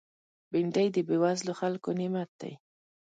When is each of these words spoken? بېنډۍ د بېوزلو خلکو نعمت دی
بېنډۍ 0.51 0.87
د 0.93 0.97
بېوزلو 1.07 1.53
خلکو 1.61 1.89
نعمت 1.99 2.29
دی 2.41 2.53